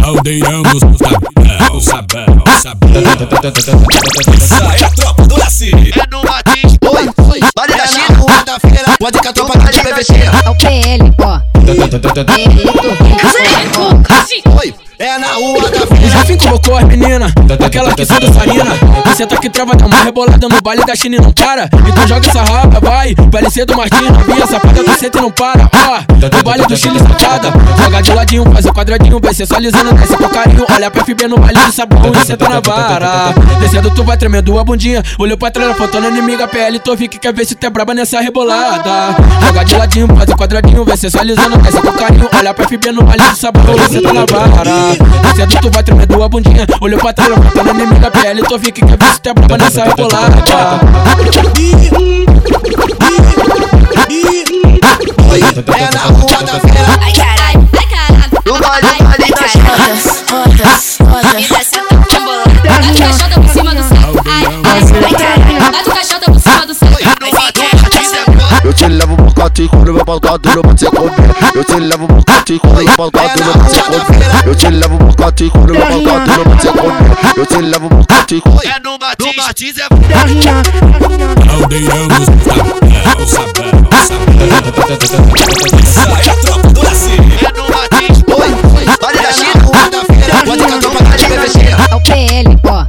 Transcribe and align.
Caldeirão 0.00 0.62
do 0.62 0.78
sabão, 0.78 1.80
sabão, 1.80 2.44
sabão. 2.60 2.90
Sai 4.40 4.82
a 4.84 4.90
tropa 4.90 5.22
do 5.26 5.36
Laci. 5.38 5.70
É 5.70 6.06
no 6.10 6.22
Martins, 6.22 6.76
oi, 6.84 7.08
oi. 7.30 7.40
Vale 7.56 7.74
da 7.74 7.86
China, 7.86 8.18
rua 8.18 8.44
da 8.44 8.60
feira. 8.60 8.94
Pode 8.98 9.18
que 9.18 9.28
a 9.28 9.32
tropa 9.32 9.58
aqui 9.58 9.72
de 9.72 9.80
PVC. 9.80 10.14
É 10.44 10.50
o 10.50 10.54
PL, 10.56 11.14
ó. 11.22 11.40
Oi, 14.60 14.74
é 14.98 15.18
na 15.18 15.32
rua 15.34 15.70
da 15.70 15.86
feira. 15.86 16.03
O 16.14 16.18
Jefim 16.18 16.36
colocou 16.38 16.76
as 16.76 16.84
meninas, 16.84 17.32
aquela 17.64 17.92
que 17.92 18.04
são 18.04 18.18
dançarina. 18.18 18.72
Você 19.06 19.26
tá 19.26 19.36
que 19.36 19.50
trava, 19.50 19.74
dá 19.74 19.86
uma 19.86 19.96
rebolada 19.96 20.48
no 20.48 20.62
baile 20.62 20.84
da 20.84 20.94
China 20.94 21.16
e 21.16 21.20
não 21.20 21.32
para. 21.32 21.64
Então 21.64 22.06
joga 22.06 22.26
essa 22.28 22.42
raba, 22.42 22.80
vai. 22.80 23.14
Parecer 23.14 23.64
do 23.66 23.76
Martins, 23.76 24.10
novinha 24.10 24.46
safada, 24.46 24.84
tu 24.84 24.98
senta 24.98 25.18
e 25.18 25.20
não 25.20 25.30
para. 25.30 25.68
Ó, 25.72 26.36
no 26.36 26.42
baile 26.42 26.66
do 26.66 26.76
Chile 26.76 26.98
safada. 26.98 27.52
Joga 27.82 28.02
de 28.02 28.12
ladinho, 28.12 28.44
faz 28.52 28.64
o 28.64 28.72
quadradinho, 28.72 29.20
vai 29.20 29.34
sensualizando, 29.34 29.92
desce 29.94 30.16
com 30.16 30.28
carinho. 30.28 30.64
Olha 30.72 30.90
pra 30.90 31.04
FB 31.04 31.28
no 31.28 31.36
baile 31.38 31.58
de 31.58 31.72
sabão 31.72 32.12
e 32.12 32.26
senta 32.26 32.48
na 32.48 32.60
vara. 32.60 33.34
Descendo, 33.60 33.90
tu 33.90 34.04
vai 34.04 34.16
tremendo 34.16 34.58
a 34.58 34.64
bundinha. 34.64 35.02
Olhou 35.18 35.36
pra 35.36 35.50
trás, 35.50 35.76
faltando 35.76 36.08
inimiga, 36.08 36.46
PL, 36.46 36.78
tô 36.78 36.96
que 36.96 37.08
quer 37.08 37.34
ver 37.34 37.44
se 37.44 37.54
tu 37.54 37.66
é 37.66 37.70
braba 37.70 37.92
nessa 37.92 38.20
rebolada. 38.20 39.16
Joga 39.46 39.64
de 39.64 39.74
ladinho, 39.74 40.06
faz 40.16 40.30
o 40.30 40.36
quadradinho, 40.36 40.84
vai 40.84 40.96
sensualizando, 40.96 41.58
desce 41.58 41.80
com 41.80 41.92
carinho. 41.92 42.28
Olha 42.36 42.54
pra 42.54 42.66
FB 42.66 42.92
no 42.92 43.02
baile 43.02 43.28
de 43.28 43.38
sabão 43.38 43.74
e 43.76 43.92
senta 43.92 44.12
na 44.12 44.24
vara. 44.24 44.70
Descendo, 45.22 45.60
tu 45.60 45.70
vai 45.70 45.82
tremendo 45.82 46.03
a 46.22 46.28
bundinha. 46.28 46.66
Olhou 46.80 46.98
pra 47.00 47.12
trás, 47.12 47.30
faltando 47.34 47.70
inimiga, 47.70 48.10
PL, 48.10 48.42
tô 48.42 48.58
que 48.58 48.72
quer 48.72 48.96
ver 48.96 49.12
se 49.12 49.20
tu 49.20 49.28
é 49.30 49.34
braba 49.34 49.58
nessa 49.58 49.84
rebolada. 49.84 50.34
Quando 70.20 70.54
não 70.54 70.62
vai 70.62 70.78
ser 70.78 70.90
comer. 70.90 71.12
Eu 71.54 71.64
te 71.64 71.74
levo 71.74 72.06
pro 72.06 72.24
canto 72.24 72.60
quando 72.60 72.84
meu 72.84 72.96
balcão 72.96 73.22
não 73.24 73.52
vai 73.52 73.70
ser 73.70 73.82
comer. 73.82 74.46
Eu 74.46 74.54
te 74.54 74.70
levo 74.70 74.98
pro 74.98 75.16
canto 75.16 75.50
quando 75.50 75.72
meu 75.72 75.80
balcão 75.80 76.26
não 76.26 76.44
vai 76.44 76.60
ser 76.60 76.72
comer. 76.72 77.16
Eu 77.36 77.46
te 77.46 77.56
levo 77.56 77.88
pro 77.88 78.06
canto 78.06 78.40
quando 78.42 78.64
É 78.64 78.78
no 78.82 78.98
Martins 79.36 79.78
é 79.78 79.88
Caldeirão 81.46 82.08
do 82.08 82.14
sabão, 82.46 82.78
sabão, 83.26 83.66
sabão. 84.06 84.34
Sai 85.86 86.28
a 86.28 86.36
tropa 86.42 86.68
do 86.68 86.82
Laci. 86.82 87.16
É 87.40 87.52
no 87.56 87.64
Martins, 87.70 88.18
oi. 88.28 88.50
Vale 89.00 89.18
da 89.18 89.32
China, 89.32 89.64
rua 89.64 89.90
da 89.90 90.04
feira. 90.04 90.34
Pode 90.44 90.64
que 90.64 90.72
a 90.72 90.78
tropa 90.80 90.98
aqui 90.98 91.16
de 91.16 91.24
PVC. 91.24 91.58
É 91.90 91.94
o 91.94 92.00
PL, 92.00 92.58
ó. 92.68 92.86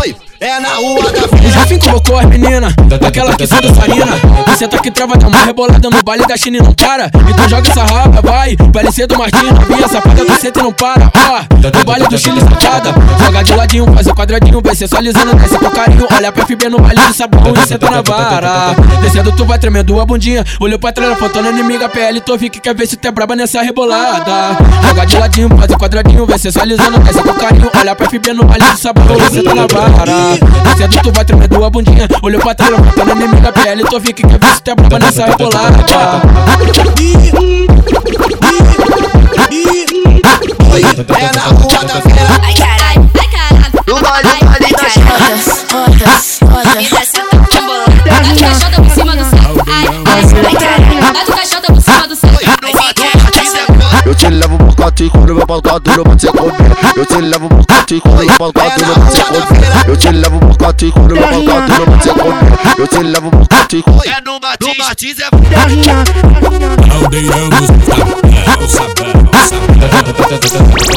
Oi, 0.00 0.16
é 0.50 0.60
na 0.60 0.74
rua 0.74 1.12
da. 1.12 1.20
Jefim 1.48 1.78
colocou 1.78 2.18
as 2.18 2.26
meninas, 2.26 2.74
aquela 3.06 3.34
que 3.36 3.46
são 3.46 3.60
dançarina. 3.60 4.06
Você 4.48 4.66
tá 4.66 4.78
que 4.78 4.90
trava, 4.90 5.16
dá 5.16 5.28
uma 5.28 5.44
rebolada 5.44 5.88
no 5.88 6.02
baile 6.02 6.26
da 6.26 6.36
China 6.36 6.58
e 6.58 6.62
não 6.62 6.72
para. 6.72 7.06
Então 7.06 7.48
joga 7.48 7.70
essa 7.70 7.84
raba, 7.84 8.20
vai. 8.20 8.56
Parecer 8.72 9.06
do 9.06 9.16
Martins, 9.16 9.50
novinha 9.52 9.88
safada, 9.88 10.24
tu 10.24 10.40
senta 10.40 10.60
e 10.60 10.62
não 10.62 10.72
para. 10.72 11.10
Ó, 11.14 11.78
no 11.78 11.84
baile 11.84 12.08
do 12.08 12.18
Chile 12.18 12.40
safada. 12.40 12.94
Joga 13.24 13.44
de 13.44 13.54
ladinho, 13.54 13.94
faz 13.94 14.06
o 14.06 14.14
quadradinho, 14.14 14.60
vai 14.62 14.74
sensualizando, 14.74 15.36
desce 15.36 15.58
com 15.58 15.70
carinho. 15.70 16.06
Olha 16.12 16.32
pra 16.32 16.44
FB 16.44 16.68
no 16.68 16.80
baile 16.80 17.00
de 17.06 17.14
sabão 17.14 17.54
e 17.54 17.68
senta 17.68 17.90
na 17.90 18.02
vara. 18.02 18.74
Descendo, 19.02 19.32
tu 19.32 19.44
vai 19.44 19.58
tremendo 19.58 20.00
a 20.00 20.04
bundinha. 20.04 20.44
Olhou 20.58 20.78
pra 20.78 20.92
trás, 20.92 21.18
faltando 21.18 21.50
inimiga, 21.50 21.88
PL, 21.88 22.20
tô 22.20 22.36
que 22.36 22.48
quer 22.48 22.74
ver 22.74 22.86
se 22.86 22.96
tu 22.96 23.06
é 23.06 23.10
braba 23.10 23.36
nessa 23.36 23.62
rebolada. 23.62 24.56
De 25.10 25.18
ladinho, 25.18 25.48
o 25.48 25.76
quadradinho, 25.76 26.24
vai 26.24 26.38
sensualizando, 26.38 27.00
desce 27.00 27.20
com 27.20 27.34
carinho. 27.34 27.68
Olha 27.76 27.96
pra 27.96 28.08
FB 28.08 28.32
no 28.32 28.44
baile 28.44 28.64
de 28.70 28.78
sabão 28.78 29.04
e 29.16 29.30
senta 29.34 29.54
na 29.56 29.66
vara. 29.66 30.36
Descendo, 30.62 31.02
tu 31.02 31.10
vai 31.12 31.24
tremendo 31.24 31.64
a 31.64 31.68
bundinha. 31.68 32.06
Olhou 32.22 32.40
pra 32.40 32.54
trás, 32.54 32.72
faltando 32.72 33.10
inimiga, 33.10 33.50
PL, 33.50 33.82
tô 33.82 34.00
que 34.00 34.12
quer 34.12 34.38
ver 34.38 34.54
se 34.54 34.70
é 34.70 34.74
braba 34.76 35.00
nessa 35.00 35.26
rebolada. 35.26 35.84
É 41.18 41.36
na 41.36 41.42
rua 41.42 41.84
da 41.84 42.00
feira. 42.02 42.40
Ai, 42.44 42.54
caralho. 42.54 42.99
Canto 55.00 55.12
quando 55.12 55.34
meu 55.34 55.46
não 55.96 56.04
vai 56.04 56.18
ser 56.18 56.32
comer. 56.32 56.52
Eu 56.96 57.06
te 57.06 57.20
levo 57.20 57.48
pro 57.48 57.64
canto 57.66 58.02
quando 58.02 58.26
meu 58.26 58.36
balcão 58.38 58.64
não 58.86 58.94
vai 58.94 59.10
ser 59.10 59.24
comer. 59.24 59.88
Eu 59.88 59.96
te 59.96 60.10
levo 60.10 60.38
pro 60.38 60.56
canto 60.58 60.92
quando 60.92 61.14
meu 61.14 61.22
balcão 61.22 61.68
não 61.68 61.86
vai 61.86 62.00
ser 62.02 62.14
comer. 62.14 62.52
Eu 62.78 62.86
te 62.86 62.98
levo 62.98 63.30
pro 63.30 63.48
canto 63.48 63.82
quando 63.82 64.06
É 64.06 64.20
no 64.20 64.40
Martins, 64.40 64.78
Martins 64.78 65.18
é 65.18 65.30
Caldeirão 66.88 67.50
sabão, 68.68 69.06
sabão, 69.48 70.89